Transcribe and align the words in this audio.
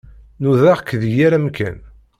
Nudaɣ-k 0.41 0.89
deg 1.01 1.11
yal 1.17 1.33
amkan. 1.39 1.77